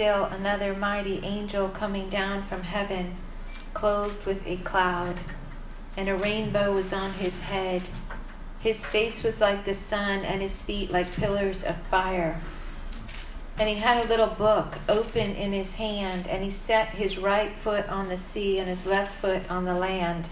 [0.00, 3.14] still another mighty angel coming down from heaven,
[3.74, 5.14] clothed with a cloud,
[5.94, 7.82] and a rainbow was on his head.
[8.60, 12.40] His face was like the sun, and his feet like pillars of fire.
[13.58, 17.52] And he had a little book open in his hand, and he set his right
[17.54, 20.30] foot on the sea and his left foot on the land.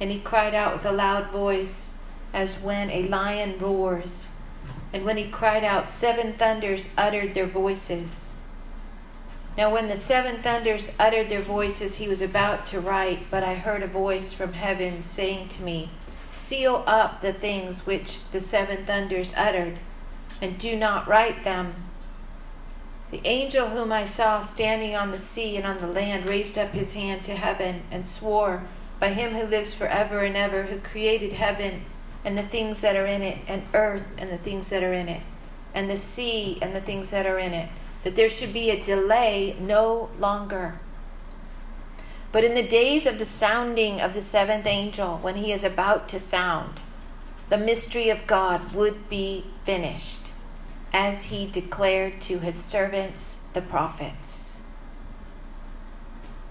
[0.00, 1.98] And he cried out with a loud voice,
[2.34, 4.36] as when a lion roars.
[4.92, 8.31] And when he cried out, seven thunders uttered their voices.
[9.56, 13.54] Now, when the seven thunders uttered their voices, he was about to write, but I
[13.54, 15.90] heard a voice from heaven saying to me,
[16.30, 19.78] Seal up the things which the seven thunders uttered,
[20.40, 21.74] and do not write them.
[23.10, 26.70] The angel whom I saw standing on the sea and on the land raised up
[26.70, 28.62] his hand to heaven and swore
[28.98, 31.84] by him who lives forever and ever, who created heaven
[32.24, 35.08] and the things that are in it, and earth and the things that are in
[35.08, 35.22] it,
[35.74, 37.68] and the sea and the things that are in it,
[38.04, 40.80] that there should be a delay no longer.
[42.32, 46.08] But in the days of the sounding of the seventh angel, when he is about
[46.08, 46.80] to sound,
[47.48, 50.28] the mystery of God would be finished
[50.92, 54.62] as he declared to his servants the prophets.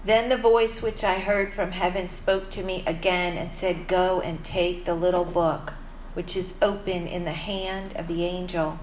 [0.04, 4.20] Then the voice which I heard from heaven spoke to me again and said, Go
[4.20, 5.74] and take the little book
[6.14, 8.78] which is open in the hand of the angel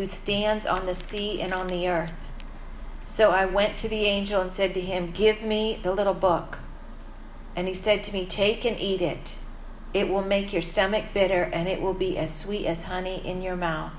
[0.00, 2.14] who stands on the sea and on the earth.
[3.04, 6.58] So I went to the angel and said to him, Give me the little book.
[7.54, 9.34] And he said to me, Take and eat it.
[9.92, 13.42] It will make your stomach bitter, and it will be as sweet as honey in
[13.42, 13.92] your mouth.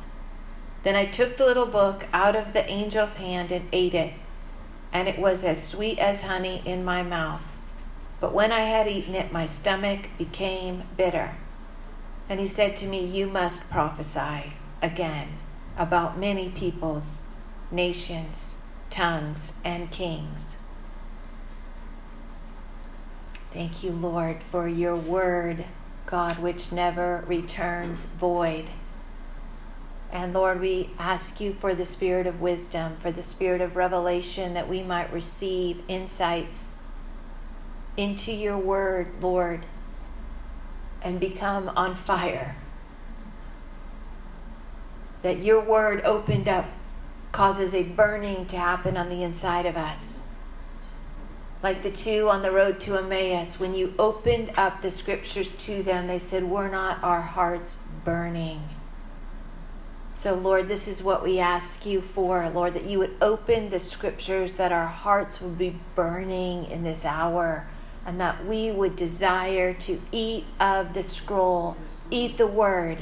[0.82, 4.14] Then I took the little book out of the angel's hand and ate it,
[4.92, 7.46] and it was as sweet as honey in my mouth.
[8.20, 11.36] But when I had eaten it, my stomach became bitter.
[12.28, 15.38] And he said to me, You must prophesy again
[15.82, 17.24] about many peoples,
[17.72, 18.62] nations,
[18.92, 20.60] tongues, and kings.
[23.50, 25.66] Thank you, Lord, for your word,
[26.06, 28.66] God, which never returns void.
[30.12, 34.54] And Lord, we ask you for the spirit of wisdom, for the spirit of revelation,
[34.54, 36.74] that we might receive insights
[37.98, 39.66] into your word, Lord,
[41.02, 42.56] and become on fire.
[45.22, 46.66] That your word opened up
[47.32, 50.24] causes a burning to happen on the inside of us.
[51.64, 55.84] Like the two on the road to Emmaus, when you opened up the scriptures to
[55.84, 58.68] them, they said, Were not our hearts burning?
[60.14, 63.80] So, Lord, this is what we ask you for, Lord, that you would open the
[63.80, 67.68] scriptures, that our hearts would be burning in this hour,
[68.06, 71.78] and that we would desire to eat of the scroll,
[72.10, 73.00] eat the word,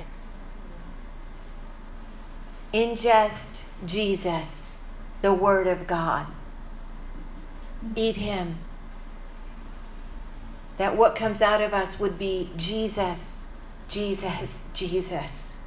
[2.73, 4.77] ingest Jesus,
[5.21, 6.27] the word of God.
[7.95, 8.57] Eat him.
[10.77, 13.47] That what comes out of us would be Jesus,
[13.87, 15.57] Jesus, Jesus.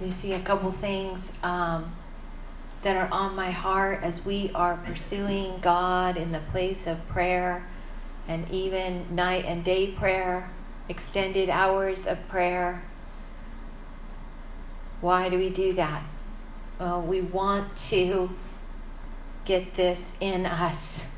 [0.00, 1.92] You see a couple things um,
[2.82, 7.64] that are on my heart as we are pursuing God in the place of prayer
[8.28, 10.50] and even night and day prayer,
[10.88, 12.82] extended hours of prayer.
[15.00, 16.04] Why do we do that?
[16.78, 18.30] Well, we want to
[19.44, 21.10] get this in us.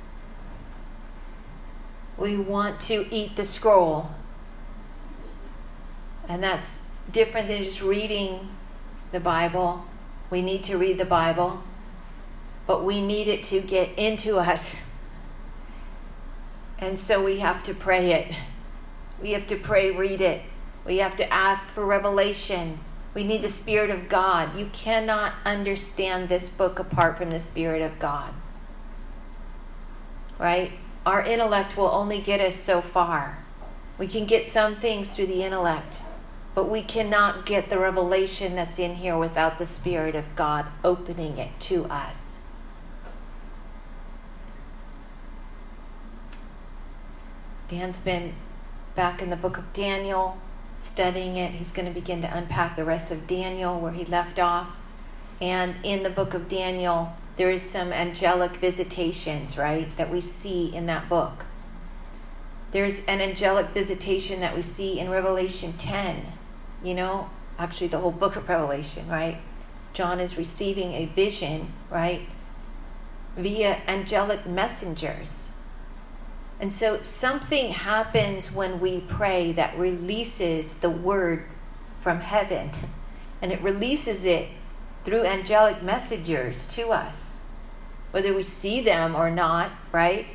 [2.16, 4.10] We want to eat the scroll.
[6.28, 8.48] And that's different than just reading
[9.12, 9.84] the Bible.
[10.30, 11.62] We need to read the Bible,
[12.66, 14.80] but we need it to get into us.
[16.84, 18.36] And so we have to pray it.
[19.20, 20.42] We have to pray, read it.
[20.84, 22.78] We have to ask for revelation.
[23.14, 24.54] We need the Spirit of God.
[24.58, 28.34] You cannot understand this book apart from the Spirit of God.
[30.38, 30.72] Right?
[31.06, 33.38] Our intellect will only get us so far.
[33.96, 36.02] We can get some things through the intellect,
[36.54, 41.38] but we cannot get the revelation that's in here without the Spirit of God opening
[41.38, 42.33] it to us.
[47.68, 48.34] Dan's been
[48.94, 50.38] back in the book of Daniel
[50.84, 51.52] studying it.
[51.52, 54.76] He's going to begin to unpack the rest of Daniel where he left off.
[55.40, 60.74] And in the book of Daniel, there is some angelic visitations, right, that we see
[60.74, 61.46] in that book.
[62.70, 66.26] There's an angelic visitation that we see in Revelation 10.
[66.82, 69.40] You know, actually, the whole book of Revelation, right?
[69.92, 72.28] John is receiving a vision, right?
[73.36, 75.52] Via angelic messengers.
[76.64, 81.44] And so something happens when we pray that releases the word
[82.00, 82.70] from heaven.
[83.42, 84.48] And it releases it
[85.04, 87.42] through angelic messengers to us.
[88.12, 90.28] Whether we see them or not, right?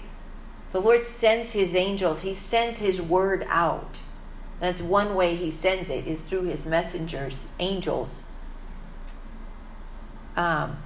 [0.72, 3.98] The Lord sends his angels, he sends his word out.
[4.60, 8.26] That's one way he sends it is through his messengers, angels.
[10.38, 10.78] Um,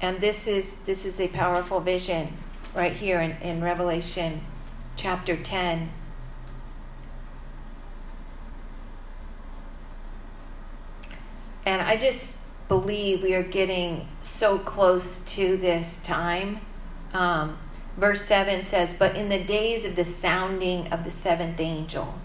[0.00, 2.34] and this is this is a powerful vision
[2.72, 4.42] right here in, in Revelation
[5.00, 5.90] chapter 10.
[11.64, 12.38] And I just
[12.68, 16.60] believe we are getting so close to this time.
[17.14, 17.56] Um,
[17.96, 22.18] verse 7 says, But in the days of the sounding of the seventh angel,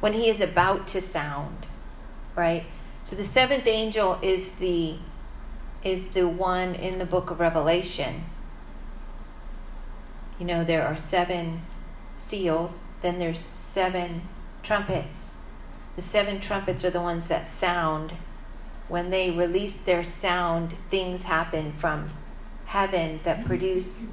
[0.00, 1.66] when he is about to sound,
[2.36, 2.66] right?
[3.04, 4.98] So the seventh angel is the
[5.82, 8.24] is the one in the book of Revelation.
[10.38, 11.62] You know, there are seven
[12.16, 14.22] seals, then there's seven
[14.62, 15.38] trumpets.
[15.96, 18.12] The seven trumpets are the ones that sound.
[18.86, 22.10] When they release their sound, things happen from
[22.66, 24.08] heaven that produce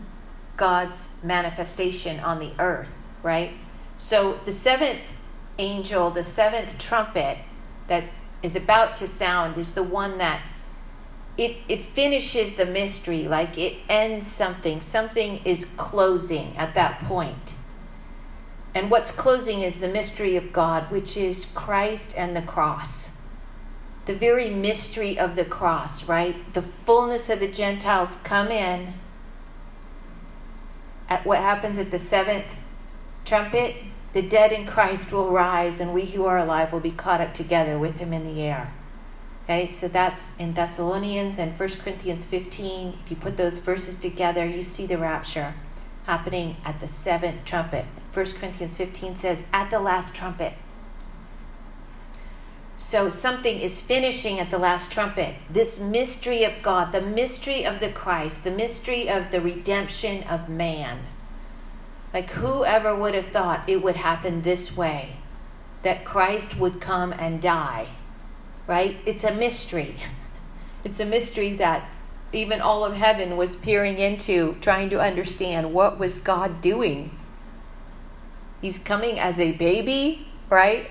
[0.57, 3.53] God's manifestation on the earth, right?
[3.97, 5.13] So the seventh
[5.59, 7.37] angel, the seventh trumpet
[7.87, 8.05] that
[8.41, 10.41] is about to sound, is the one that
[11.37, 14.79] it, it finishes the mystery, like it ends something.
[14.79, 17.53] Something is closing at that point.
[18.73, 23.21] And what's closing is the mystery of God, which is Christ and the cross.
[24.05, 26.53] The very mystery of the cross, right?
[26.53, 28.93] The fullness of the Gentiles come in
[31.09, 32.45] at what happens at the seventh
[33.25, 33.75] trumpet,
[34.13, 37.33] the dead in Christ will rise, and we who are alive will be caught up
[37.33, 38.73] together with him in the air.
[39.45, 42.97] Okay, so that's in Thessalonians and 1 Corinthians 15.
[43.03, 45.53] If you put those verses together, you see the rapture
[46.07, 47.85] happening at the seventh trumpet.
[48.11, 50.53] 1 Corinthians 15 says, at the last trumpet.
[52.75, 55.35] So something is finishing at the last trumpet.
[55.47, 60.49] This mystery of God, the mystery of the Christ, the mystery of the redemption of
[60.49, 61.01] man.
[62.11, 65.17] Like whoever would have thought it would happen this way
[65.83, 67.89] that Christ would come and die,
[68.67, 68.97] right?
[69.05, 69.95] It's a mystery.
[70.83, 71.89] It's a mystery that
[72.31, 77.09] even all of heaven was peering into, trying to understand what was God doing.
[78.61, 80.87] He's coming as a baby, right?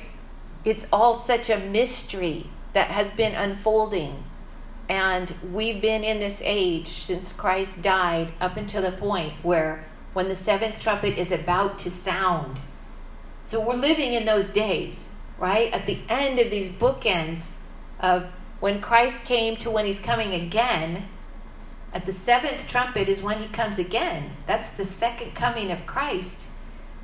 [0.65, 4.25] it's all such a mystery that has been unfolding.
[4.89, 10.29] And we've been in this age since Christ died up until the point where when
[10.29, 12.61] the seventh trumpet is about to sound.
[13.45, 15.73] So we're living in those days, right?
[15.73, 17.51] At the end of these bookends
[18.05, 18.31] of
[18.61, 21.09] when Christ came to when he's coming again.
[21.93, 24.33] At the seventh trumpet is when he comes again.
[24.47, 26.51] That's the second coming of Christ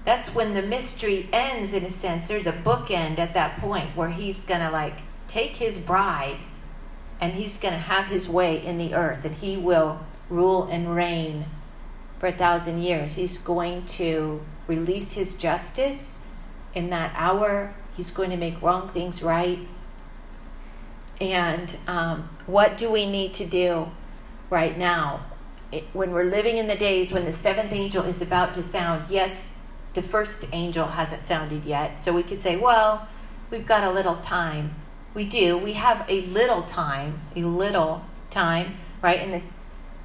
[0.04, 4.08] that's when the mystery ends in a sense there's a bookend at that point where
[4.08, 6.38] he's going to like take his bride
[7.20, 10.94] and he's going to have his way in the earth and he will rule and
[10.94, 11.44] reign
[12.18, 16.24] for a thousand years he's going to release his justice
[16.74, 19.68] in that hour he's going to make wrong things right
[21.20, 23.90] and um, what do we need to do
[24.48, 25.24] right now
[25.70, 29.08] it, when we're living in the days when the seventh angel is about to sound
[29.10, 29.52] yes
[29.92, 31.98] the first angel hasn't sounded yet.
[31.98, 33.08] So we could say, well,
[33.50, 34.76] we've got a little time.
[35.14, 35.58] We do.
[35.58, 39.20] We have a little time, a little time, right?
[39.20, 39.42] In the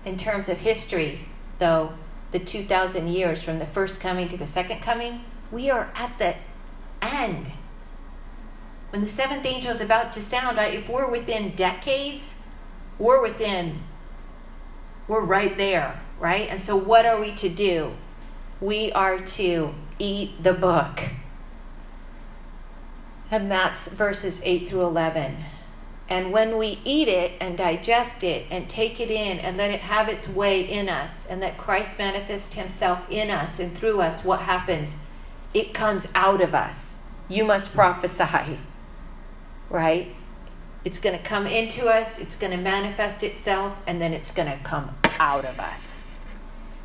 [0.03, 1.21] in terms of history,
[1.57, 1.93] though,
[2.29, 6.35] the 2000 years from the first coming to the second coming, we are at the
[7.01, 7.51] end.
[8.95, 12.39] When the seventh angel is about to sound, if we're within decades,
[12.97, 13.81] we're within
[15.09, 16.47] we're right there, right?
[16.49, 17.95] And so what are we to do?
[18.61, 21.09] we are to eat the book.
[23.29, 25.37] And that's verses 8 through 11.
[26.07, 29.81] And when we eat it and digest it and take it in and let it
[29.81, 34.23] have its way in us and let Christ manifest himself in us and through us,
[34.23, 34.99] what happens?
[35.53, 37.01] It comes out of us.
[37.27, 38.59] You must prophesy,
[39.69, 40.15] right?
[40.83, 44.51] It's going to come into us, it's going to manifest itself, and then it's going
[44.51, 46.03] to come out of us.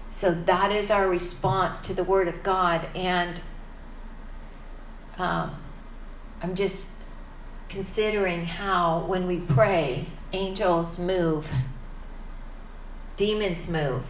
[0.08, 2.88] So that is our response to the Word of God.
[2.94, 3.40] And
[5.18, 5.56] um,
[6.42, 6.98] I'm just
[7.68, 11.52] considering how, when we pray, angels move,
[13.16, 14.04] demons move,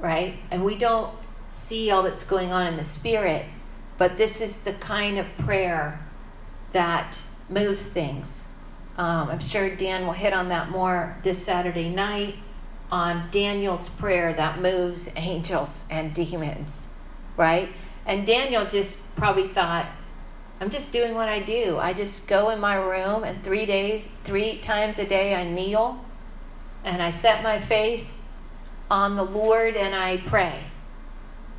[0.00, 0.38] right?
[0.50, 1.14] And we don't
[1.50, 3.46] see all that's going on in the spirit,
[3.96, 6.04] but this is the kind of prayer
[6.72, 7.22] that
[7.54, 8.46] moves things.
[8.98, 12.36] Um, I'm sure Dan will hit on that more this Saturday night
[12.90, 16.88] on Daniel's prayer that moves angels and demons,
[17.36, 17.72] right?
[18.04, 19.86] And Daniel just probably thought,
[20.60, 21.78] I'm just doing what I do.
[21.78, 26.04] I just go in my room and three days, three times a day, I kneel
[26.84, 28.24] and I set my face
[28.90, 30.64] on the Lord and I pray.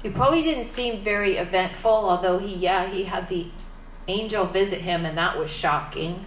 [0.04, 3.48] He probably didn't seem very eventful, although he, yeah, he had the
[4.08, 6.26] angel visit him and that was shocking.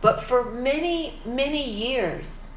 [0.00, 2.50] But for many, many years,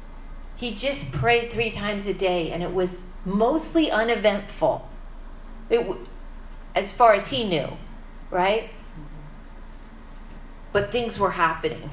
[0.56, 4.88] he just prayed three times a day and it was mostly uneventful.
[5.70, 5.86] It,
[6.74, 7.76] as far as he knew,
[8.30, 8.70] right?
[10.72, 11.90] But things were happening.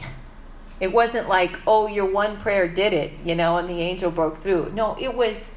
[0.79, 4.37] It wasn't like, oh, your one prayer did it, you know, and the angel broke
[4.37, 4.71] through.
[4.73, 5.55] No, it was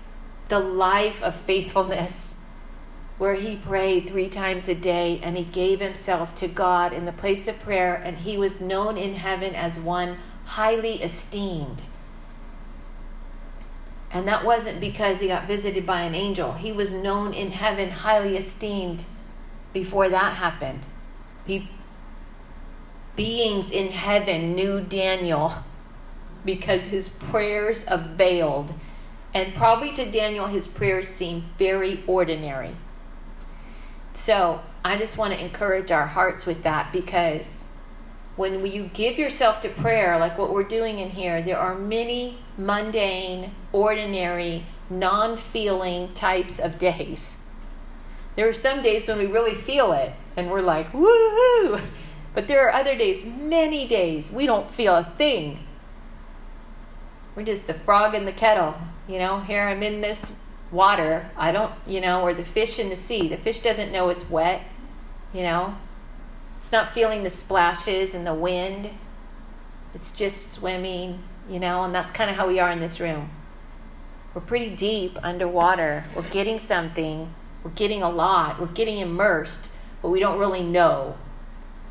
[0.49, 2.37] the life of faithfulness
[3.19, 7.13] where he prayed three times a day and he gave himself to God in the
[7.13, 11.83] place of prayer, and he was known in heaven as one highly esteemed.
[14.11, 16.53] And that wasn't because he got visited by an angel.
[16.53, 19.05] He was known in heaven highly esteemed
[19.73, 20.87] before that happened.
[21.47, 21.69] He,
[23.17, 25.53] beings in heaven knew Daniel
[26.45, 28.73] because his prayers availed.
[29.35, 32.75] And probably to Daniel, his prayers seemed very ordinary.
[34.19, 37.69] So I just want to encourage our hearts with that because
[38.35, 42.39] when you give yourself to prayer, like what we're doing in here, there are many
[42.59, 47.47] mundane, ordinary, non feeling types of days.
[48.35, 51.81] There are some days when we really feel it and we're like, woohoo!
[52.35, 55.65] But there are other days, many days, we don't feel a thing.
[57.35, 58.75] We're just the frog in the kettle.
[59.09, 60.37] You know, here I'm in this
[60.71, 61.31] water.
[61.37, 63.29] I don't, you know, or the fish in the sea.
[63.29, 64.63] The fish doesn't know it's wet,
[65.33, 65.77] you know.
[66.59, 68.91] It's not feeling the splashes and the wind.
[69.95, 73.31] It's just swimming, you know, and that's kind of how we are in this room.
[74.35, 76.05] We're pretty deep underwater.
[76.15, 77.35] We're getting something.
[77.63, 78.61] We're getting a lot.
[78.61, 79.73] We're getting immersed,
[80.03, 81.17] but we don't really know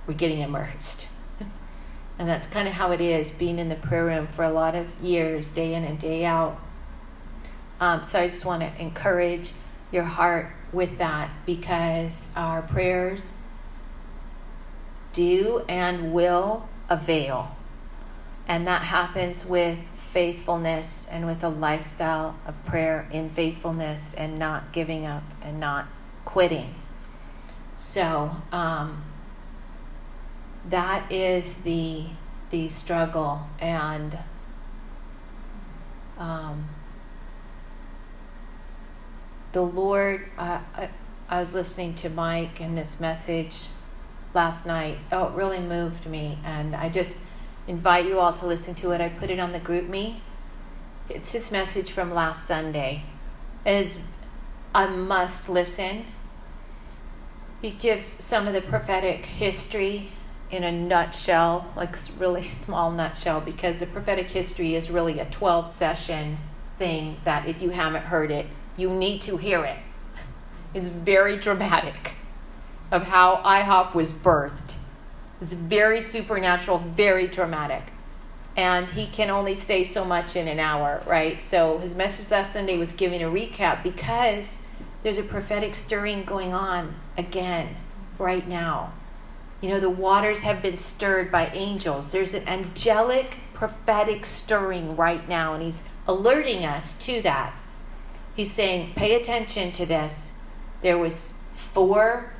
[0.08, 1.10] we're getting immersed.
[2.20, 4.74] and that's kind of how it is being in the prayer room for a lot
[4.74, 6.60] of years, day in and day out.
[7.80, 9.52] Um, so I just want to encourage
[9.92, 13.36] your heart with that because our prayers
[15.14, 17.56] do and will avail.
[18.48, 24.72] And that happens with faithfulness and with a lifestyle of prayer in faithfulness and not
[24.72, 25.88] giving up and not
[26.26, 26.76] quitting.
[27.76, 29.04] So um,
[30.68, 32.06] that is the
[32.50, 34.18] the struggle and
[36.18, 36.70] um,
[39.52, 40.90] the Lord, uh, I,
[41.30, 43.66] I was listening to Mike and this message
[44.34, 45.00] last night.
[45.12, 46.40] Oh, it really moved me.
[46.44, 47.18] And I just
[47.68, 49.02] invite you all to listen to it.
[49.02, 50.16] I put it on the GroupMe.
[51.10, 53.04] It's his message from last Sunday.
[53.66, 54.04] It is
[54.76, 56.06] a must listen.
[57.62, 60.10] He gives some of the prophetic history
[60.52, 65.68] in a nutshell, like really small nutshell, because the prophetic history is really a 12
[65.68, 66.38] session
[66.78, 68.46] thing that if you haven't heard it,
[68.78, 69.80] you need to hear it.
[70.74, 72.14] It's very dramatic
[72.92, 74.78] of how IHOP was birthed.
[75.42, 77.92] It's very supernatural, very dramatic.
[78.56, 81.42] And he can only say so much in an hour, right?
[81.42, 84.64] So his message last Sunday was giving a recap because
[85.04, 87.76] there's a prophetic stirring going on again
[88.18, 88.94] right now.
[89.62, 92.12] You know, the waters have been stirred by angels.
[92.12, 97.54] There's an angelic prophetic stirring right now, and he's alerting us to that.
[98.38, 100.34] He's saying, pay attention to this.
[100.84, 102.34] There was four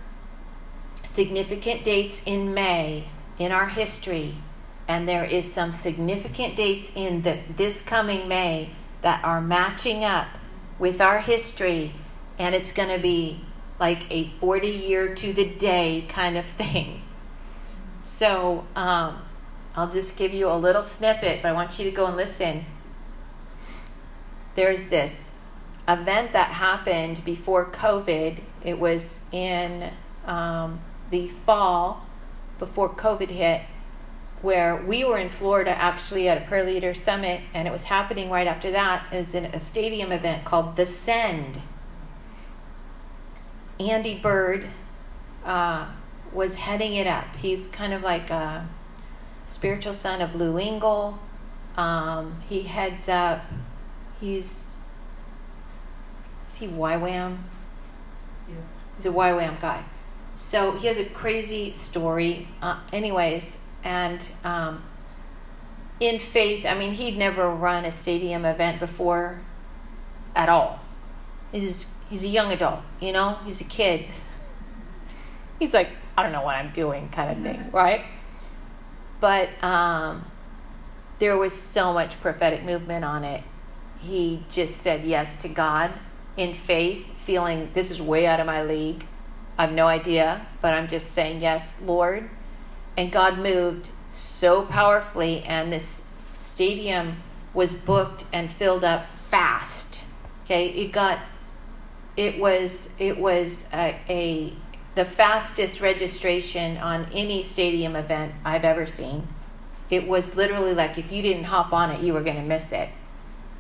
[1.10, 3.06] significant dates in May
[3.40, 4.36] in our history,
[4.88, 8.70] and there is some significant dates in the, this coming May
[9.02, 10.28] that are matching up
[10.78, 11.96] with our history,
[12.38, 13.42] and it's going to be
[13.80, 17.02] like a 40 year to the day kind of thing.
[18.04, 19.24] So um,
[19.76, 22.66] I'll just give you a little snippet, but I want you to go and listen.
[24.54, 25.32] There's this
[25.88, 28.42] event that happened before COVID.
[28.64, 29.92] It was in
[30.26, 32.08] um, the fall
[32.60, 33.62] before COVID hit,
[34.42, 38.30] where we were in Florida actually at a prayer leader summit, and it was happening
[38.30, 41.62] right after that is in a stadium event called The Send.
[43.80, 44.70] Andy Byrd
[45.46, 45.88] uh,
[46.34, 47.36] was heading it up.
[47.38, 48.68] He's kind of like a
[49.46, 51.20] spiritual son of Lou Engle.
[51.78, 53.44] Um, he heads up.
[54.20, 54.67] He's
[56.48, 57.38] is he YWAM?
[58.48, 58.56] Yeah.
[58.96, 59.84] He's a YWAM guy.
[60.36, 64.84] so he has a crazy story, uh, anyways, and um,
[66.00, 69.42] in faith, I mean, he'd never run a stadium event before
[70.36, 70.80] at all.
[71.52, 74.06] He's he's a young adult, you know, he's a kid.
[75.60, 78.06] He's like, I don't know what I'm doing, kind of thing, right?
[79.20, 80.24] But um,
[81.18, 83.44] there was so much prophetic movement on it.
[84.00, 85.92] He just said yes to God
[86.38, 89.06] in faith, feeling this is way out of my league.
[89.58, 92.30] I have no idea, but I'm just saying yes, Lord.
[92.96, 100.06] And God moved so powerfully, and this stadium was booked and filled up fast.
[100.46, 101.20] Okay, it got,
[102.16, 104.54] it was, it was a, a
[104.98, 109.28] the fastest registration on any stadium event I've ever seen.
[109.92, 112.72] It was literally like if you didn't hop on it, you were going to miss
[112.72, 112.90] it.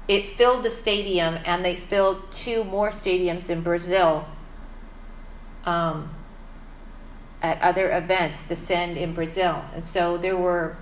[0.08, 4.28] It filled the stadium, and they filled two more stadiums in Brazil
[5.66, 6.16] um,
[7.42, 9.66] at other events, the Send in Brazil.
[9.74, 10.78] And so there were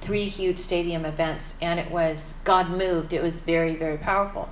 [0.00, 3.12] three huge stadium events, and it was, God moved.
[3.12, 4.48] It was very, very powerful.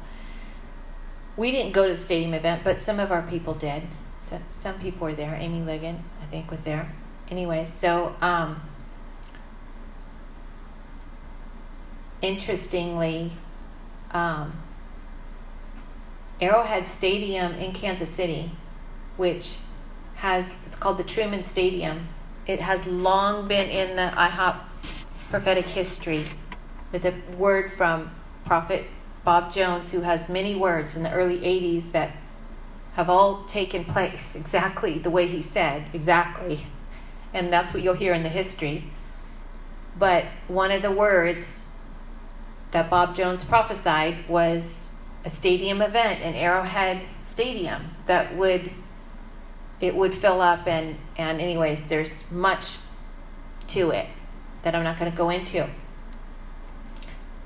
[1.36, 3.84] We didn't go to the stadium event, but some of our people did.
[4.18, 5.34] So some people were there.
[5.34, 6.92] Amy Ligon, I think, was there.
[7.30, 8.60] Anyway, so um,
[12.20, 13.32] interestingly,
[14.14, 14.62] um,
[16.40, 18.52] Arrowhead Stadium in Kansas City
[19.16, 19.58] which
[20.16, 22.08] has it's called the Truman Stadium.
[22.46, 24.56] It has long been in the IHOP
[25.30, 26.24] prophetic history
[26.92, 28.10] with a word from
[28.44, 28.86] Prophet
[29.24, 32.16] Bob Jones, who has many words in the early 80s that
[32.92, 36.66] have all taken place exactly the way he said, exactly.
[37.32, 38.84] And that's what you'll hear in the history.
[39.98, 41.73] But one of the words
[42.74, 48.72] that Bob Jones prophesied was a stadium event, an Arrowhead Stadium, that would
[49.80, 52.78] it would fill up and and anyways there's much
[53.66, 54.06] to it
[54.62, 55.68] that i'm not going to go into.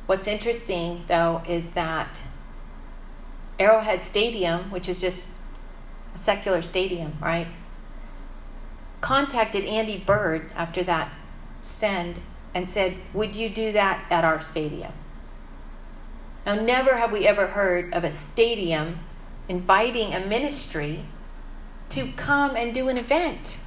[0.07, 2.23] What's interesting though is that
[3.59, 5.31] arrowhead stadium which is just
[6.15, 7.49] a secular stadium right
[9.01, 11.13] contacted andy byrd after that
[11.61, 12.21] send
[12.55, 14.93] and said would you do that at our stadium
[16.47, 19.01] now never have we ever heard of a stadium
[19.49, 21.05] inviting a ministry
[21.91, 23.59] to come and do an event.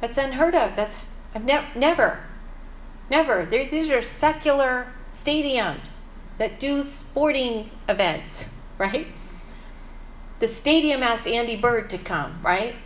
[0.00, 0.76] That's unheard of.
[0.76, 2.20] That's I've never never
[3.10, 3.46] never.
[3.46, 6.02] these are secular stadiums
[6.38, 9.08] that do sporting events, right?
[10.38, 12.76] The stadium asked Andy Byrd to come, right?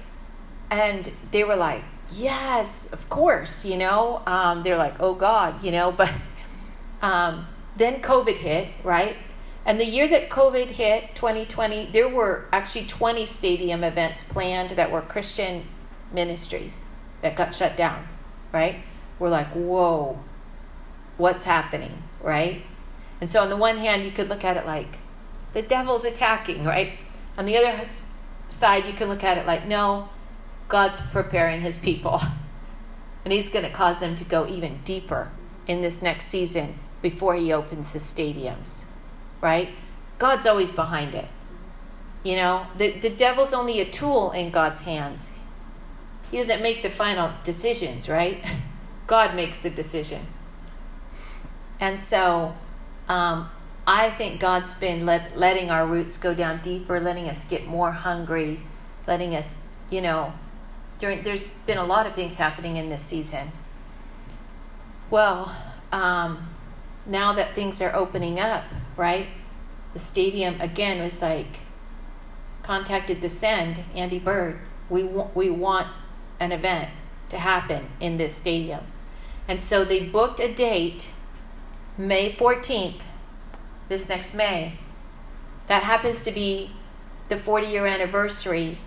[0.70, 4.22] And they were like, yes, of course, you know.
[4.26, 6.12] Um, they're like, oh God, you know, but
[7.02, 9.16] um, then COVID hit, right?
[9.64, 14.90] And the year that COVID hit, 2020, there were actually 20 stadium events planned that
[14.90, 15.68] were Christian
[16.12, 16.86] ministries
[17.22, 18.08] that got shut down,
[18.52, 18.82] right?
[19.18, 20.18] We're like, whoa,
[21.16, 22.64] what's happening, right?
[23.20, 24.98] And so, on the one hand, you could look at it like
[25.52, 26.94] the devil's attacking, right?
[27.38, 27.88] On the other
[28.48, 30.08] side, you can look at it like, no,
[30.68, 32.20] God's preparing his people.
[33.24, 35.30] And he's going to cause them to go even deeper
[35.68, 38.84] in this next season before he opens the stadiums
[39.42, 39.70] right?
[40.18, 41.28] God's always behind it.
[42.24, 45.32] You know, the, the devil's only a tool in God's hands.
[46.30, 48.42] He doesn't make the final decisions, right?
[49.06, 50.26] God makes the decision.
[51.78, 52.54] And so
[53.08, 53.50] um,
[53.86, 57.90] I think God's been let, letting our roots go down deeper, letting us get more
[57.90, 58.60] hungry,
[59.06, 59.60] letting us,
[59.90, 60.32] you know,
[60.98, 63.50] during, there's been a lot of things happening in this season.
[65.10, 65.54] Well,
[65.90, 66.51] um,
[67.06, 68.64] now that things are opening up,
[68.96, 69.28] right?
[69.92, 71.60] The stadium again was like
[72.62, 74.60] contacted the send Andy Byrd.
[74.88, 75.88] We we want
[76.40, 76.90] an event
[77.28, 78.86] to happen in this stadium,
[79.48, 81.12] and so they booked a date,
[81.98, 83.02] May fourteenth,
[83.88, 84.78] this next May.
[85.66, 86.72] That happens to be
[87.28, 88.78] the 40 year anniversary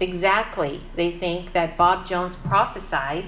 [0.00, 3.26] exactly they think that Bob Jones prophesied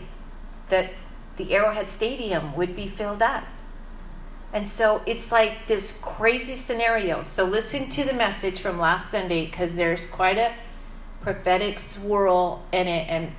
[0.69, 0.93] that
[1.37, 3.45] the Arrowhead Stadium would be filled up.
[4.53, 7.23] And so it's like this crazy scenario.
[7.23, 10.55] So listen to the message from last Sunday because there's quite a
[11.21, 13.09] prophetic swirl in it.
[13.09, 13.33] And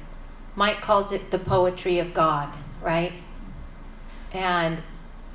[0.55, 3.11] Mike calls it the poetry of God, right?
[4.31, 4.83] And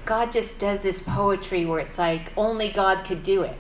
[0.07, 3.57] God just does this poetry where it's like only God could do it.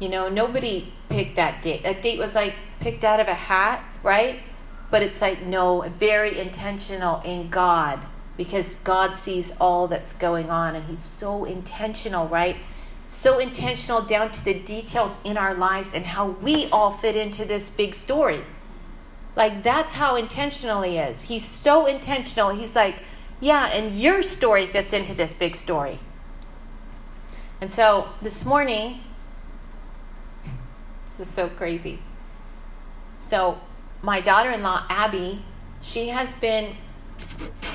[0.00, 1.82] You know, nobody picked that date.
[1.82, 4.40] That date was like picked out of a hat, right?
[4.90, 8.00] But it's like, no, very intentional in God
[8.42, 12.56] because God sees all that's going on and He's so intentional, right?
[13.08, 17.44] So intentional down to the details in our lives and how we all fit into
[17.44, 18.42] this big story.
[19.36, 21.22] Like that's how intentional he is.
[21.22, 22.50] He's so intentional.
[22.50, 22.96] He's like,
[23.40, 25.98] yeah, and your story fits into this big story.
[27.60, 29.00] And so this morning,
[31.04, 32.00] this is so crazy.
[33.18, 33.60] So
[34.00, 35.42] my daughter-in-law Abby,
[35.80, 36.76] she has been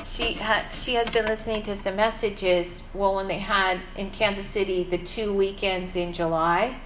[0.03, 4.47] she had she has been listening to some messages well when they had in Kansas
[4.47, 6.79] City the two weekends in July,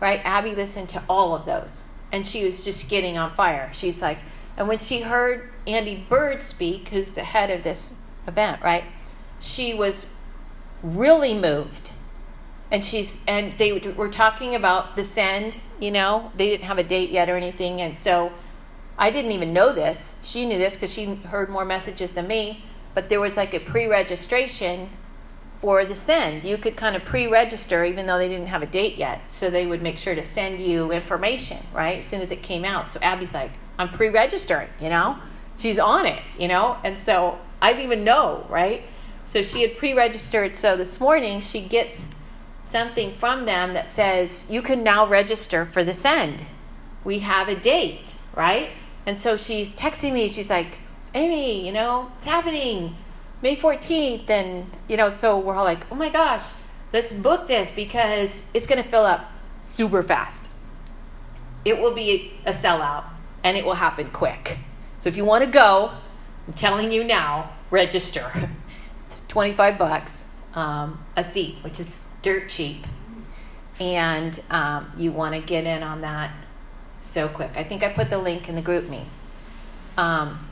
[0.00, 0.20] right?
[0.24, 3.70] Abby listened to all of those and she was just getting on fire.
[3.72, 4.20] She's like
[4.56, 7.94] and when she heard Andy Byrd speak, who's the head of this
[8.26, 8.84] event, right?
[9.38, 10.06] She was
[10.82, 11.92] really moved.
[12.70, 16.82] And she's and they were talking about the send, you know, they didn't have a
[16.82, 18.32] date yet or anything and so
[18.98, 20.18] I didn't even know this.
[20.22, 22.64] She knew this because she heard more messages than me.
[22.94, 24.90] But there was like a pre registration
[25.60, 26.42] for the send.
[26.42, 29.30] You could kind of pre register even though they didn't have a date yet.
[29.30, 31.98] So they would make sure to send you information, right?
[31.98, 32.90] As soon as it came out.
[32.90, 35.18] So Abby's like, I'm pre registering, you know?
[35.56, 36.78] She's on it, you know?
[36.84, 38.82] And so I didn't even know, right?
[39.24, 40.56] So she had pre registered.
[40.56, 42.08] So this morning she gets
[42.62, 46.44] something from them that says, You can now register for the send.
[47.04, 48.70] We have a date, right?
[49.06, 50.28] And so she's texting me.
[50.28, 50.78] She's like,
[51.14, 52.96] Amy, you know, it's happening
[53.42, 54.28] May 14th.
[54.28, 56.52] And, you know, so we're all like, oh my gosh,
[56.92, 59.30] let's book this because it's going to fill up
[59.62, 60.50] super fast.
[61.64, 63.04] It will be a sellout
[63.42, 64.58] and it will happen quick.
[64.98, 65.92] So if you want to go,
[66.46, 68.50] I'm telling you now, register.
[69.06, 72.86] It's 25 bucks um, a seat, which is dirt cheap.
[73.80, 76.30] And um, you want to get in on that
[77.00, 77.50] so quick.
[77.56, 79.04] I think I put the link in the GroupMe.
[79.96, 80.48] Um,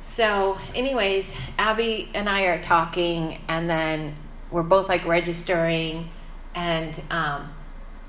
[0.00, 4.16] so, anyways, Abby and I are talking, and then
[4.50, 6.10] we're both like registering,
[6.54, 7.52] and um,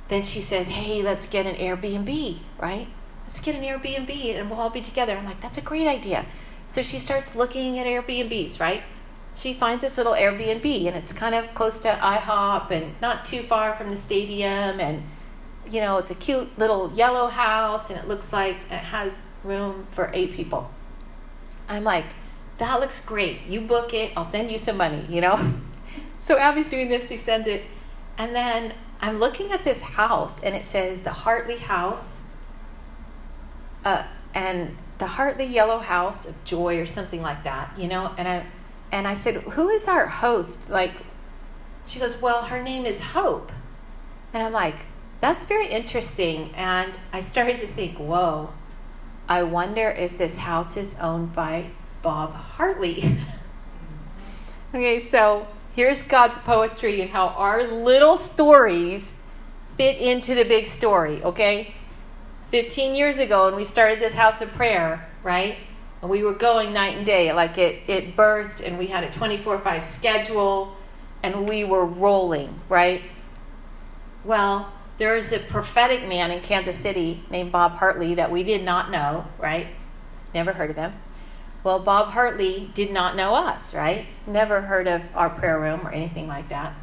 [0.07, 2.87] then she says, "Hey, let's get an Airbnb, right?
[3.25, 6.25] Let's get an Airbnb, and we'll all be together." I'm like, "That's a great idea."
[6.67, 8.81] So she starts looking at Airbnbs, right?
[9.35, 13.41] She finds this little Airbnb, and it's kind of close to IHOP and not too
[13.43, 15.03] far from the stadium, and
[15.69, 19.87] you know, it's a cute little yellow house and it looks like it has room
[19.91, 20.69] for eight people.
[21.69, 22.05] I'm like,
[22.57, 23.45] that looks great.
[23.47, 25.53] You book it, I'll send you some money, you know?
[26.19, 27.63] so Abby's doing this, she sends it.
[28.17, 32.23] And then I'm looking at this house and it says the Hartley House
[33.83, 38.13] uh, and the Hartley Yellow House of Joy or something like that, you know?
[38.17, 38.45] And I
[38.93, 40.69] and I said, Who is our host?
[40.69, 40.93] Like
[41.87, 43.51] she goes, Well, her name is Hope.
[44.31, 44.85] And I'm like,
[45.23, 46.51] that's very interesting.
[46.53, 48.51] And I started to think, whoa,
[49.29, 53.15] I wonder if this house is owned by Bob Hartley.
[54.73, 59.13] okay, so here's God's poetry and how our little stories
[59.77, 61.73] fit into the big story, okay?
[62.49, 65.55] 15 years ago, when we started this house of prayer, right?
[66.01, 69.09] And we were going night and day, like it, it birthed, and we had a
[69.09, 70.75] 24 5 schedule,
[71.23, 73.03] and we were rolling, right?
[74.25, 78.63] Well, there is a prophetic man in Kansas City named Bob Hartley that we did
[78.63, 79.67] not know, right?
[80.33, 80.93] Never heard of him.
[81.61, 84.05] Well, Bob Hartley did not know us, right?
[84.25, 86.73] Never heard of our prayer room or anything like that.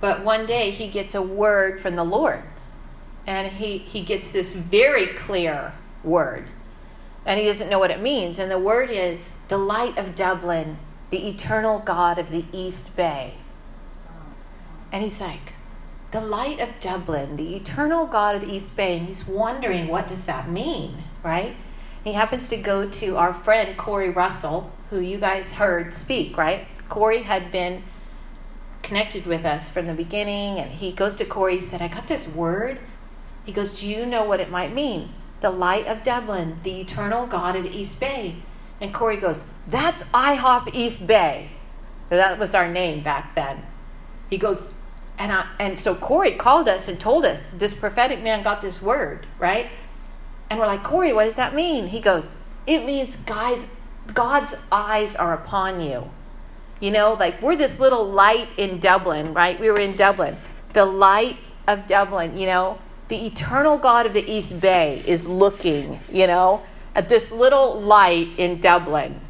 [0.00, 2.44] But one day he gets a word from the Lord.
[3.26, 5.72] And he, he gets this very clear
[6.04, 6.46] word.
[7.26, 8.38] And he doesn't know what it means.
[8.38, 10.78] And the word is the light of Dublin,
[11.10, 13.38] the eternal God of the East Bay.
[14.92, 15.54] And he's like,
[16.10, 20.08] the light of Dublin, the eternal God of the East Bay, and he's wondering what
[20.08, 21.54] does that mean, right?
[22.02, 26.66] He happens to go to our friend Corey Russell, who you guys heard speak, right?
[26.88, 27.82] Corey had been
[28.82, 31.56] connected with us from the beginning, and he goes to Corey.
[31.56, 32.80] He said, "I got this word."
[33.44, 37.26] He goes, "Do you know what it might mean?" The light of Dublin, the eternal
[37.26, 38.36] God of the East Bay.
[38.80, 41.50] And Corey goes, "That's IHOP East Bay."
[42.08, 43.64] That was our name back then.
[44.30, 44.72] He goes,
[45.18, 48.80] and I, and so Corey called us and told us this prophetic man got this
[48.80, 49.68] word, right?
[50.48, 51.88] And we're like, Corey, what does that mean?
[51.88, 53.74] He goes, it means guys,
[54.14, 56.10] God's eyes are upon you.
[56.80, 59.58] You know, like we're this little light in Dublin, right?
[59.58, 60.36] We were in Dublin.
[60.72, 62.78] The light of Dublin, you know,
[63.08, 66.62] the eternal God of the East Bay is looking, you know,
[66.94, 69.20] at this little light in Dublin.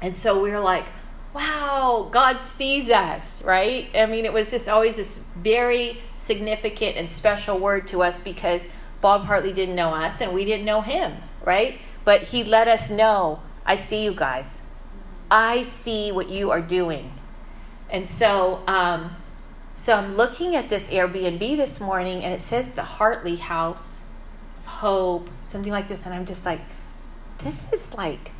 [0.00, 0.86] And so we're like,
[1.34, 3.88] wow, God sees us, right?
[3.94, 8.68] I mean, it was just always this very significant and special word to us because
[9.00, 11.78] Bob Hartley didn't know us and we didn't know him, right?
[12.04, 14.62] But he let us know, I see you guys.
[15.30, 17.12] I see what you are doing.
[17.90, 19.16] And so, um,
[19.74, 24.04] so I'm looking at this Airbnb this morning and it says the Hartley House
[24.58, 26.06] of hope, something like this.
[26.06, 26.60] And I'm just like,
[27.38, 28.30] this is like,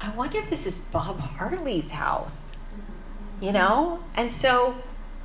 [0.00, 2.52] I wonder if this is Bob Hartley's house,
[3.40, 4.04] you know?
[4.14, 4.76] And so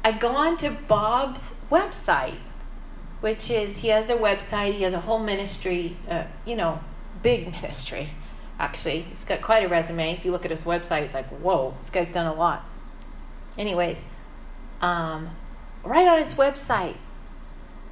[0.03, 2.37] I go on to Bob's website,
[3.21, 6.81] which is, he has a website, he has a whole ministry, uh, you know,
[7.21, 8.09] big ministry,
[8.59, 9.01] actually.
[9.01, 10.11] He's got quite a resume.
[10.11, 12.65] If you look at his website, it's like, whoa, this guy's done a lot.
[13.57, 14.07] Anyways,
[14.81, 15.29] um,
[15.83, 16.97] right on his website,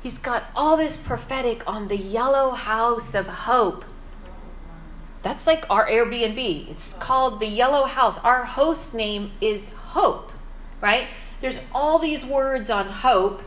[0.02, 3.86] he's got all this prophetic on the yellow house of hope.
[5.22, 6.70] That's like our Airbnb.
[6.70, 8.18] It's called the Yellow House.
[8.20, 10.32] Our host name is Hope,
[10.82, 11.08] right?
[11.42, 13.44] There's all these words on hope.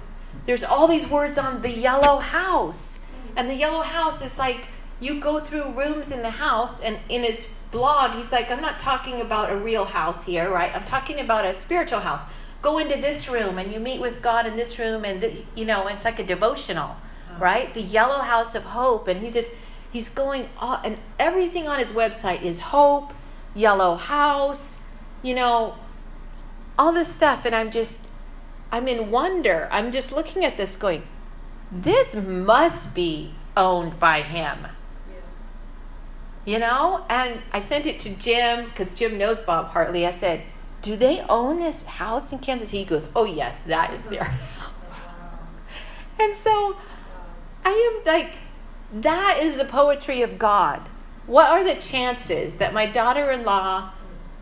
[0.46, 3.00] There's all these words on the Yellow House.
[3.36, 4.66] And the Yellow House is like
[5.00, 8.78] you go through rooms in the house, and in his blog, he's like, I'm not
[8.78, 10.74] talking about a real house here, right?
[10.74, 12.22] I'm talking about a spiritual house
[12.64, 15.66] go into this room and you meet with God in this room, and the, you
[15.66, 17.38] know it's like a devotional, uh-huh.
[17.38, 17.74] right?
[17.74, 19.52] The Yellow House of Hope, and he just
[19.94, 23.14] he's going all, and everything on his website is hope,
[23.54, 24.80] Yellow House,
[25.22, 25.76] you know,
[26.76, 28.00] all this stuff, and I'm just
[28.74, 29.68] I'm in wonder.
[29.70, 31.04] I'm just looking at this, going,
[31.70, 34.66] this must be owned by him.
[36.44, 40.04] You know, and I sent it to Jim because Jim knows Bob Hartley.
[40.04, 40.42] I said,
[40.82, 42.70] do they own this house in Kansas?
[42.70, 44.24] He goes, oh, yes, that is their
[44.58, 45.08] house.
[46.18, 46.76] And so
[47.64, 48.34] I am like,
[48.94, 50.88] that is the poetry of God.
[51.26, 53.90] What are the chances that my daughter in law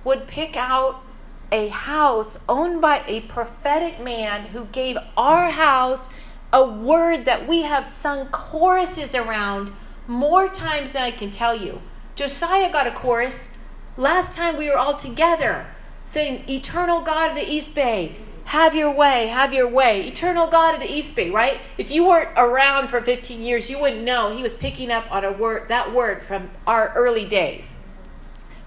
[0.05, 1.03] would pick out
[1.51, 6.11] a house owned by a prophetic man who gave our house
[6.53, 9.73] a word that we have sung choruses around
[10.07, 11.81] more times than I can tell you?
[12.15, 13.53] Josiah got a chorus
[13.97, 15.67] last time we were all together
[16.05, 20.07] saying, Eternal God of the East Bay, have your way, have your way.
[20.07, 21.61] Eternal God of the East Bay, right?
[21.79, 25.25] If you weren't around for 15 years, you wouldn't know he was picking up on
[25.25, 27.75] a word that word from our early days.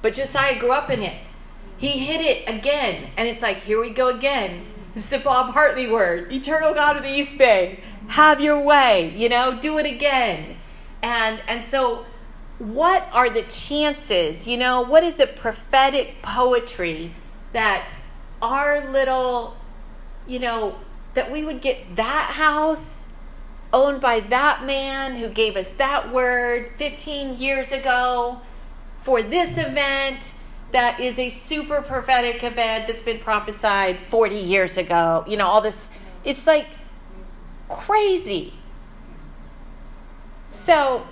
[0.02, 1.16] But Josiah grew up in it.
[1.78, 4.66] He hit it again, and it's like, here we go again.
[4.96, 6.32] It's the Bob Hartley word.
[6.32, 10.56] Eternal God of the East Bay, have your way, you know, do it again.
[11.02, 12.06] And and so
[12.58, 17.12] what are the chances, you know, what is the prophetic poetry
[17.52, 17.96] that
[18.42, 19.58] our little,
[20.28, 20.76] you know,
[21.14, 23.08] that we would get that house
[23.72, 28.42] owned by that man who gave us that word 15 years ago
[29.00, 30.34] for this event
[30.72, 35.24] that is a super prophetic event that's been prophesied 40 years ago.
[35.28, 35.90] You know, all this,
[36.24, 36.68] it's like
[37.70, 38.54] crazy.
[40.50, 41.06] So,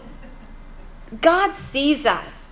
[1.22, 2.43] God sees us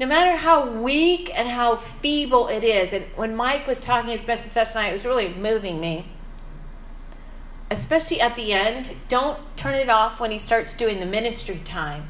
[0.00, 4.26] no matter how weak and how feeble it is, and when Mike was talking his
[4.26, 6.06] message such night, it was really moving me.
[7.70, 12.08] Especially at the end, don't turn it off when he starts doing the ministry time.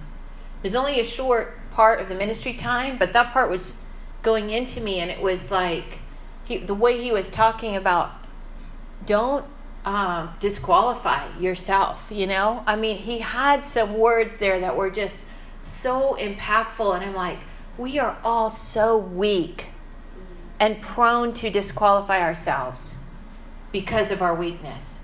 [0.63, 3.73] There's only a short part of the ministry time, but that part was
[4.23, 5.99] going into me, and it was like
[6.45, 8.13] he, the way he was talking about
[9.05, 9.47] don't
[9.85, 12.63] um, disqualify yourself, you know?
[12.69, 15.27] I mean, he had some words there that were just
[15.61, 17.41] so impactful, and I'm like,
[17.81, 19.71] we are all so weak
[20.61, 22.97] and prone to disqualify ourselves
[23.73, 25.01] because of our weakness.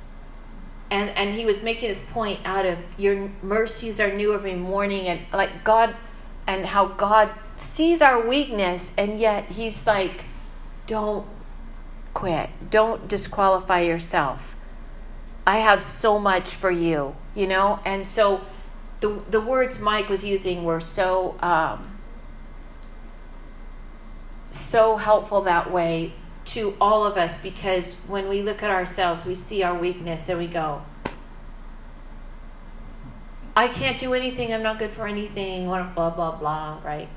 [0.90, 5.08] And and he was making this point out of your mercies are new every morning
[5.08, 5.96] and like God
[6.46, 10.26] and how God sees our weakness and yet he's like
[10.86, 11.26] don't
[12.12, 12.50] quit.
[12.70, 14.54] Don't disqualify yourself.
[15.46, 17.80] I have so much for you, you know?
[17.86, 18.42] And so
[19.00, 21.95] the the words Mike was using were so um,
[24.56, 26.12] so helpful that way
[26.46, 30.38] to all of us because when we look at ourselves, we see our weakness and
[30.38, 30.82] we go,
[33.56, 37.08] I can't do anything, I'm not good for anything, blah, blah, blah, right?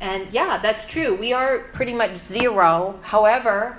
[0.00, 1.14] And yeah, that's true.
[1.14, 2.98] We are pretty much zero.
[3.02, 3.78] However,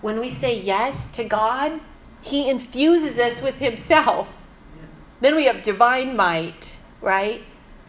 [0.00, 1.80] when we say yes to God,
[2.22, 4.40] He infuses us with Himself.
[5.20, 7.42] Then we have divine might, right?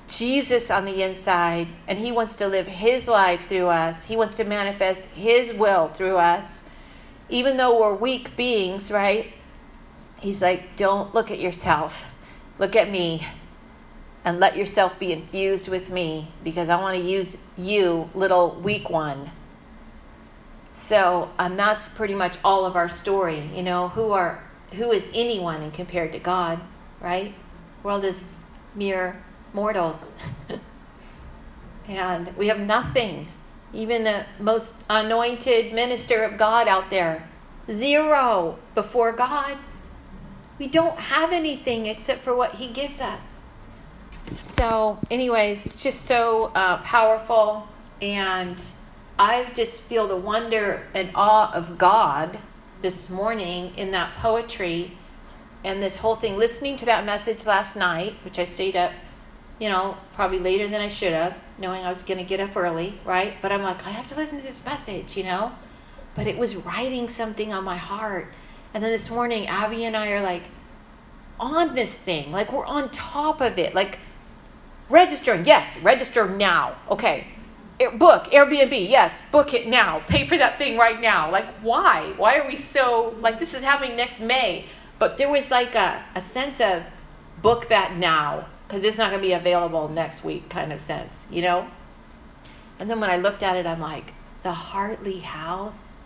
[0.07, 4.05] Jesus on the inside, and He wants to live His life through us.
[4.05, 6.63] He wants to manifest His will through us.
[7.29, 9.33] Even though we're weak beings, right?
[10.19, 12.11] He's like, don't look at yourself,
[12.59, 13.25] look at me,
[14.23, 18.89] and let yourself be infused with me because I want to use you, little weak
[18.89, 19.31] one.
[20.71, 23.49] So, and that's pretty much all of our story.
[23.55, 26.59] You know, who are who is anyone in compared to God,
[26.99, 27.33] right?
[27.81, 28.33] World is
[28.73, 29.23] mere
[29.55, 30.11] mortals.
[31.87, 33.29] and we have nothing.
[33.73, 37.27] Even the most anointed minister of God out there,
[37.71, 39.57] zero before God.
[40.59, 43.41] We don't have anything except for what He gives us.
[44.37, 47.67] So, anyways, it's just so uh, powerful.
[48.01, 48.63] And
[49.17, 52.39] I just feel the wonder and awe of God
[52.81, 54.97] this morning in that poetry
[55.63, 56.37] and this whole thing.
[56.37, 58.91] Listening to that message last night, which I stayed up,
[59.59, 62.55] you know, probably later than I should have, knowing I was going to get up
[62.57, 63.35] early, right?
[63.41, 65.53] But I'm like, I have to listen to this message, you know?
[66.13, 68.33] But it was writing something on my heart.
[68.73, 70.43] And then this morning, Abby and I are like
[71.39, 73.99] on this thing, like we're on top of it, like
[74.89, 75.45] registering.
[75.45, 76.75] Yes, register now.
[76.89, 77.27] Okay.
[77.97, 78.89] Book Airbnb.
[78.89, 79.99] Yes, book it now.
[80.07, 81.29] Pay for that thing right now.
[81.29, 82.13] Like, why?
[82.15, 84.65] Why are we so like this is happening next May?
[84.97, 86.83] But there was like a, a sense of
[87.41, 91.25] book that now because it's not going to be available next week kind of sense,
[91.29, 91.67] you know?
[92.79, 95.99] And then when I looked at it, I'm like, the Hartley house?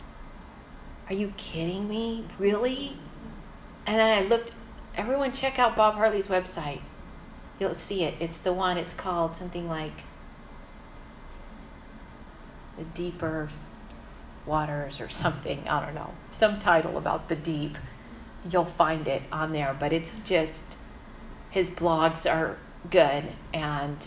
[1.07, 2.25] Are you kidding me?
[2.37, 2.97] Really?
[3.85, 4.51] And then I looked,
[4.95, 6.81] everyone check out Bob Hartley's website.
[7.59, 8.15] You'll see it.
[8.19, 10.03] It's the one, it's called something like
[12.77, 13.49] The Deeper
[14.45, 15.67] Waters or something.
[15.67, 16.13] I don't know.
[16.31, 17.77] Some title about the deep.
[18.49, 20.77] You'll find it on there, but it's just
[21.49, 22.57] his blogs are
[22.89, 24.05] good and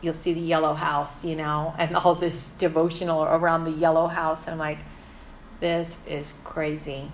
[0.00, 4.46] you'll see the yellow house, you know, and all this devotional around the yellow house.
[4.46, 4.78] And I'm like,
[5.60, 7.10] this is crazy.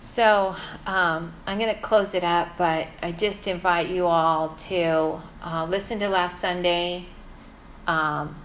[0.00, 0.54] So
[0.86, 5.66] um, I'm going to close it up, but I just invite you all to uh,
[5.68, 7.06] listen to last Sunday.
[7.86, 8.36] Um,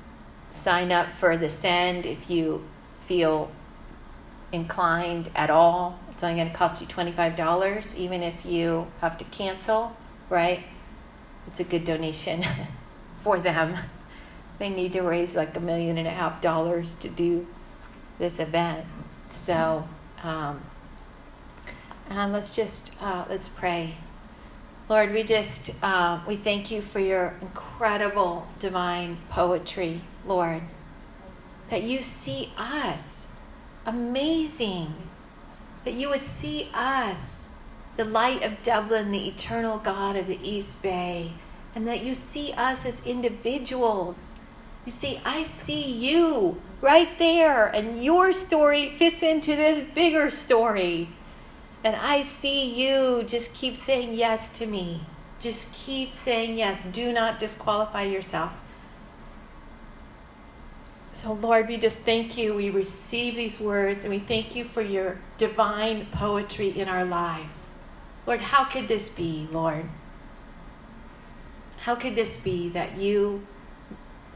[0.51, 2.63] sign up for the send if you
[3.01, 3.51] feel
[4.51, 5.99] inclined at all.
[6.19, 9.95] It's only going to cost you $25, even if you have to cancel,
[10.27, 10.65] right?
[11.47, 12.43] It's a good donation
[13.21, 13.77] for them.
[14.57, 17.47] They need to raise like a million and a half dollars to do
[18.17, 18.85] this event.
[19.27, 19.87] So,
[20.21, 20.61] um,
[22.09, 23.95] let's just uh, let's pray.
[24.89, 30.63] Lord, we just uh, we thank you for your incredible divine poetry, Lord.
[31.69, 33.29] That you see us,
[33.85, 35.08] amazing
[35.83, 37.49] that you would see us,
[37.97, 41.33] the light of Dublin, the eternal God of the East Bay,
[41.75, 44.35] and that you see us as individuals.
[44.85, 51.09] You see, I see you right there, and your story fits into this bigger story.
[51.83, 55.01] And I see you just keep saying yes to me.
[55.39, 56.83] Just keep saying yes.
[56.91, 58.53] Do not disqualify yourself.
[61.13, 62.55] So, Lord, we just thank you.
[62.55, 67.67] We receive these words and we thank you for your divine poetry in our lives.
[68.25, 69.89] Lord, how could this be, Lord?
[71.79, 73.47] How could this be that you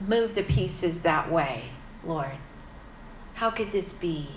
[0.02, 1.70] move the pieces that way,
[2.04, 2.38] Lord?
[3.36, 4.30] How could this be?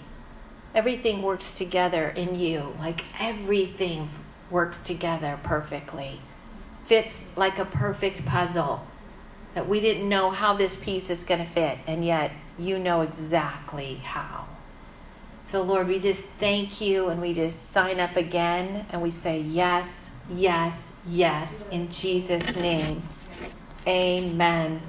[0.75, 4.11] Everything works together in you, like everything
[4.51, 6.21] works together perfectly,
[6.85, 8.87] fits like a perfect puzzle
[9.57, 13.01] that we didn't know how this piece is going to fit, and yet you know
[13.01, 14.47] exactly how.
[15.47, 19.41] So, Lord, we just thank you and we just sign up again and we say
[19.41, 23.03] yes, yes, yes, in Jesus' name.
[23.87, 24.83] Amen.